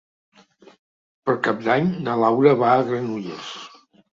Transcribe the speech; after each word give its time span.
Per 1.29 1.35
Cap 1.49 1.61
d'Any 1.67 1.91
na 2.09 2.17
Laura 2.25 2.57
va 2.65 2.73
a 2.79 2.89
Granollers. 2.91 3.53